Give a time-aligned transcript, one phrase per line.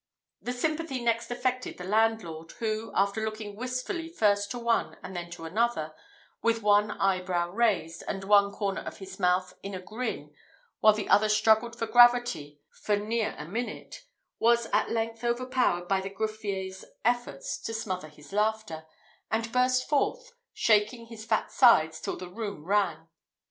[0.41, 5.29] The sympathy next affected the landlord, who, after looking wistfully first to one and then
[5.29, 5.93] to another,
[6.41, 10.33] with one eyebrow raised, and one corner of his mouth in a grin
[10.79, 14.01] while the other struggled for gravity for near a minute,
[14.39, 18.87] was at length overpowered by the greffier's efforts to smother his laughter,
[19.29, 23.07] and burst forth, shaking his fat sides till the room rang.